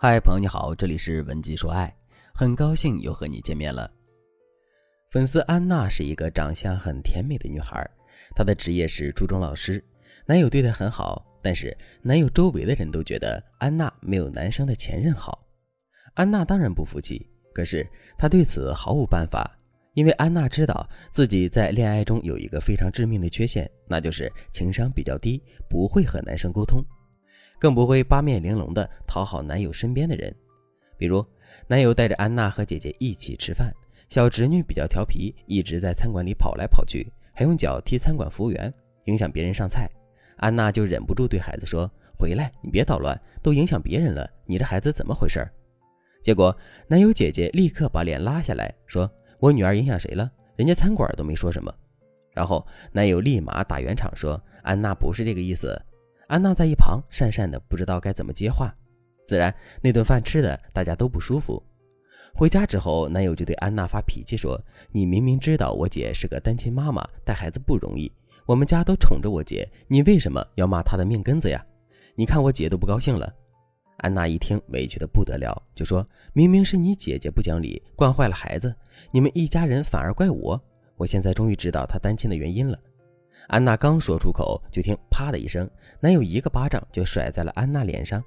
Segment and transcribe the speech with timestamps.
[0.00, 1.92] 嗨，朋友你好，这里是文姬说爱，
[2.32, 3.90] 很高兴又和你见面了。
[5.10, 7.84] 粉丝安娜是一个长相很甜美的女孩，
[8.32, 9.82] 她的职业是初中老师，
[10.24, 15.44] 男友对她很好，但是男友周围的人都觉得安娜没有男生的前任好。
[16.14, 17.84] 安娜当然不服气，可是
[18.16, 19.50] 她对此毫无办法，
[19.94, 26.84] 因为安娜知道自己在恋爱中有一个非常致命的缺陷，那就是情商比较低，不会和男生沟通。
[27.58, 30.34] 更不会八面玲珑的讨好男友身边的人，
[30.96, 31.24] 比如
[31.66, 33.72] 男友带着安娜和姐姐一起吃饭，
[34.08, 38.72] 小侄女比较调皮，一直在餐馆里跑来跑去，还用脚踢餐馆服务员，
[39.04, 39.90] 影响别人上菜。
[40.36, 45.44] 安娜就忍不住对孩子说：“回来，你别捣乱，都影响别人了，你这孩子怎么回事？”
[46.22, 46.56] 结果
[46.86, 50.30] 男友姐姐立刻把脸拉下来说：“我女儿影响谁了？
[50.54, 51.74] 人家餐馆都没说什么。”
[52.32, 55.76] 然后男友立马打圆场说：“安娜不是这个意思。”
[56.28, 58.74] 安娜在一旁讪讪的，不知道该怎么接话。
[59.26, 61.62] 自然，那顿饭吃的大家都不舒服。
[62.34, 64.62] 回家之后，男友就对安娜发脾气说
[64.92, 68.12] ：“你明明知道我姐是个单亲妈妈，带孩子不容易，
[68.44, 71.64] 我们家都宠着我姐，你为什么要骂她的命根子呀？
[72.14, 73.34] 你看我姐都不高兴了。”
[73.98, 78.74] 安娜一听，委屈的不得了，就说：“明明是你姐姐不讲理，惯坏了孩子，
[79.10, 80.62] 你们一家人反而怪我。
[80.96, 82.78] 我现在终于知道她单亲的原因了。”
[83.48, 85.68] 安娜刚说出口，就听“啪”的一声，
[86.00, 88.22] 男友一个巴掌就甩在了安娜脸上。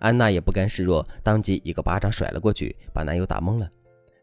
[0.00, 3.70] 安娜也不甘示弱，当即一个巴掌甩了过去，把男友打懵了。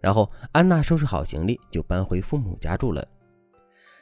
[0.01, 3.07] 然后安娜收拾好行李，就搬回父母家住了。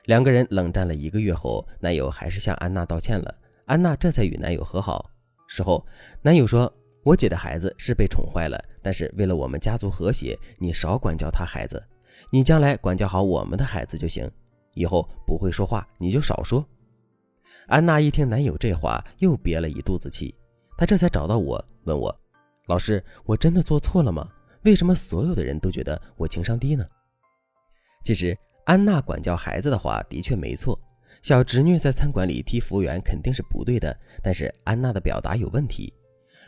[0.06, 5.12] 两个人冷战了一个月后，男友还是向安娜道歉了，安娜这才与男友和好。
[5.48, 5.86] 事后，
[6.22, 11.84] 男友说：“我姐的孩子是被宠坏了，但是为了我们家族和谐，你少管教她孩子，
[12.32, 14.32] 你将来管教好我们的孩子就行。”
[14.74, 16.66] 以后不会说话，你就少说。
[17.68, 20.34] 安娜一听男友这话，又憋了一肚子气。
[20.78, 22.14] 她这才找到我，问我
[22.68, 24.28] ：“老师，我真的做错了吗？
[24.64, 26.86] 为什么所有的人都觉得我情商低呢？”
[28.04, 30.80] 其实，安娜管教孩子的话的确没错。
[31.22, 35.94] 小侄女在餐馆里踢服务员肯定是不对的，但是安娜的表达有问题。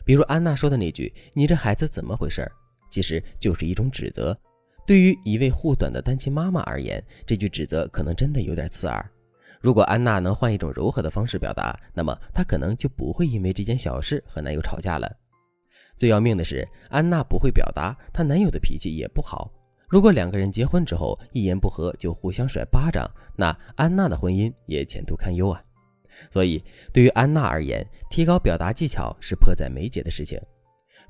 [0.04, 2.52] 比如安娜说的那句“你这孩子怎么回事”，
[2.90, 4.38] 其实就是一种指责。
[4.86, 9.10] 对于一位护短的单亲妈妈而言，这句指责可能真的有点刺耳。
[9.62, 15.10] 如果安娜能换一种柔和的方式表达，那么她可能就不会因为这件小事和男友吵架了。
[15.96, 19.50] 最要命的是，安娜不会表达，她男友的脾气也不好。
[19.88, 25.64] 如果两个人结婚之后一言不合就互相甩巴掌，那安娜的婚姻也前途堪忧啊。
[26.30, 26.62] 所以，
[26.92, 30.38] 对于安娜而言，提高表达技巧是迫在眉睫的事情。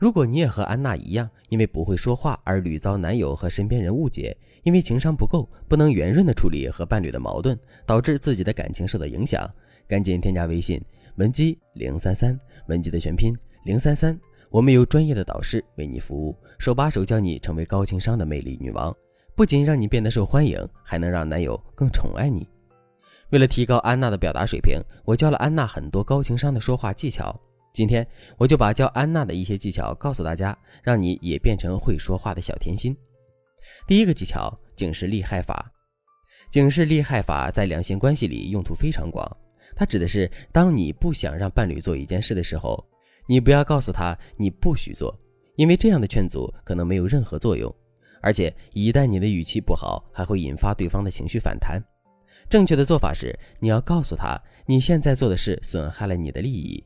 [0.04, 9.50] 如果你也和安娜一样，因为不会说话而屡遭男友和身边人误解，因为情商不够，不能圆润的处理和伴侣的矛盾，导致自己的感情受到影响，
[9.88, 10.84] 赶紧添加微信
[11.16, 12.38] 文姬零三三，
[12.68, 13.34] 文姬的全拼
[13.64, 14.20] 零三三，
[14.50, 18.94] 我们有专业的导师为你服务，手把手教你成为高情商的魅力女王，
[19.38, 22.46] 不仅让你变得受欢迎，还能让男友更宠爱你。
[23.30, 27.40] 为了提高安娜的表达水平，我教了安娜很多高情商的说话技巧。
[27.74, 28.08] 今天
[28.38, 32.96] 我就把教安娜的一些技巧告诉大家，让你也变成会说话的小甜心。
[33.88, 35.72] 第一个技巧：警示利害法。
[36.52, 39.26] 警示利害法在两性关系里用途非常广，
[39.76, 42.78] 它指的是当你不想让伴侣做一件事的时候，
[43.28, 45.20] 你不要告诉他你不许做，
[45.56, 47.74] 因为这样的劝阻可能没有任何作用，
[48.22, 51.82] 而且一旦你的语气不好，还会引发对方的情绪反弹。
[52.48, 56.84] 正确的做法是，你要告诉他你现在做的事损害了你的利益。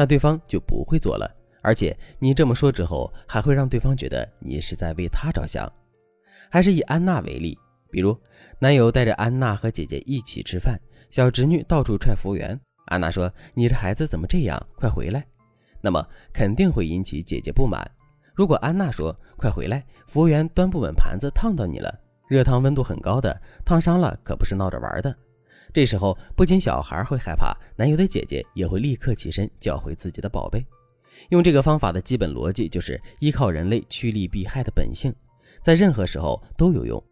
[0.00, 1.30] 那对方就不会做了，
[1.60, 5.70] 而且你这么说之后，还会让对方觉得你是在为他着想。
[6.48, 7.58] 还是以安娜为例，
[7.90, 8.18] 比如
[8.58, 10.80] 男友带着安娜和姐姐一起吃饭，
[11.10, 14.58] 小侄女到处踹服务员，安娜说：“你这孩子怎么这样？
[14.74, 15.22] 快回来！”
[15.84, 17.86] 那么肯定会引起姐姐不满。
[18.34, 21.94] 如果安娜说：“快回来，服务员端不稳盘子，烫到你了，
[22.26, 25.14] 热汤温度很高的，烫伤了可不是闹着玩的。”
[25.72, 30.64] 这时候，不仅小孩会害怕，男友的姐姐也会立刻起身叫回自己的宝贝。
[31.28, 35.14] 用这个方法的基本逻辑就是依靠人类趋利避害的本性，
[35.62, 37.02] 在任何时候都有用。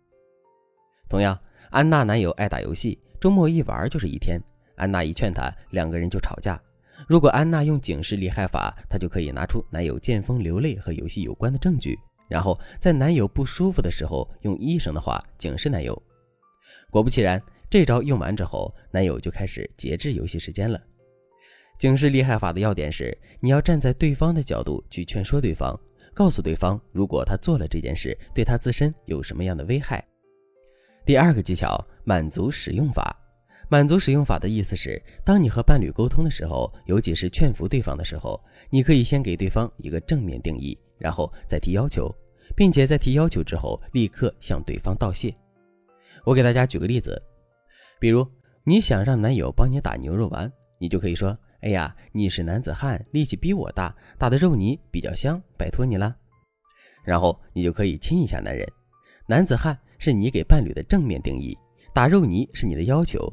[1.08, 1.38] 同样，
[1.70, 4.40] 安娜男友爱打游戏，周末一玩就是一天。
[4.76, 6.60] 安娜一劝他，两个人就吵架。
[7.06, 11.98] 如果安娜用警示利害法，她就可以拿出男友见风流泪和游戏有关的证据，
[12.28, 16.00] 然后在男友不舒服的时候用医生的话警示男友。
[16.90, 17.40] 果不其然。
[17.70, 20.80] 这招用完之后，男友就开始节制游戏时间了。
[21.78, 25.78] 警示利害法的要点是，你要站在对方的角度去劝说对方，
[26.12, 30.04] 告诉对方，如果他做了这件事，对他自身有什么样的危害。
[31.04, 33.16] 第二个技巧，满足使用法。
[33.70, 42.10] 满足使用法的意思是，当你和伴侣沟通的时候，尤其是劝服对方的时候，你可以先给对方一个正面定义，然后再提要求，
[42.56, 45.34] 并且在提要求之后立刻向对方道谢。
[46.24, 47.22] 我给大家举个例子，
[48.00, 48.26] 比如
[48.64, 56.14] 你想让男友帮你打牛肉丸，你就可以说：“哎呀，你是男子汉，力气比我大，打的肉泥比较香，拜托你了。”
[57.04, 58.66] 然后你就可以亲一下男人。
[59.26, 61.56] 男子汉是你给伴侣的正面定义，
[61.92, 63.32] 打肉泥是你的要求。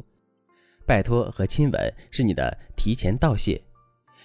[0.85, 3.61] 拜托和亲吻是你的提前道谢，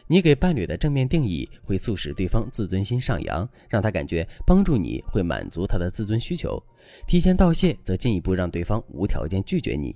[0.07, 6.63] 你给伴侣的正面定义会促使对方自尊心上扬，让他感觉帮助你会满足他的自尊需求；
[7.07, 9.95] 提前道谢则进一步让对方无条件拒绝你。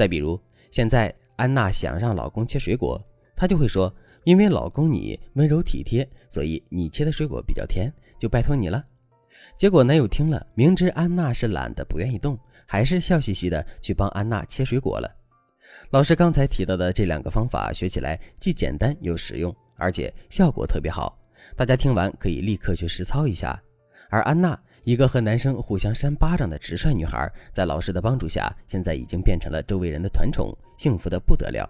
[0.00, 2.98] 再比如，现在安娜想让老公切水果，
[3.36, 3.94] 她就会说
[4.24, 8.82] ：“因为老公你温柔体贴，所以你切的水果比较甜，就拜托你了。”
[9.58, 15.16] 结果男友听了，明知安娜是懒得不愿意动，还是笑嘻嘻的去帮安娜切水果了。
[15.90, 21.14] 老师刚才提到的这两个方法学起来既简单又实用，而且效果特别好。
[21.54, 23.62] 大家听完可以立刻去实操一下。
[24.08, 24.58] 而安娜，
[24.90, 31.64] 一个和男生互相扇巴掌的直率女孩，在老师的帮助下，现在已经变成了周围人的团宠，幸福的不得了。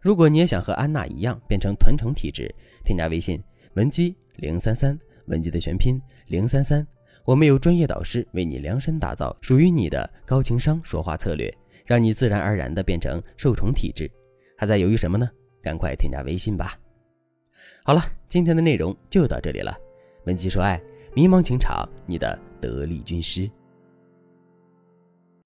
[0.00, 2.52] 如果你也想和安娜一样变成团宠体质，
[2.84, 3.40] 添加微信
[3.74, 6.84] 文姬零三三，文姬的全拼零三三，
[7.24, 11.48] 我们有专业导师为你量身打造属于你的高情商说话策略。
[11.86, 14.10] 让你自然而然的变成受宠体质，
[14.58, 15.30] 还在犹豫什么呢？
[15.62, 16.76] 赶快添加微信吧。
[17.84, 19.72] 好了，今天的内容就到这里了。
[20.24, 20.80] 文姬说爱，
[21.14, 23.50] 迷茫情场，你的得力军师。